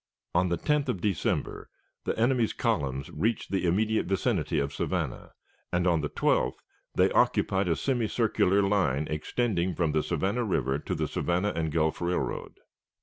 [0.33, 1.69] On the 10th of December
[2.05, 5.33] the enemy's columns reached the immediate vicinity of Savannah,
[5.71, 6.57] and on the 12th
[6.95, 12.01] they occupied a semicircular line extending from the Savannah River to the Savannah and Gulf
[12.01, 12.55] Railroad.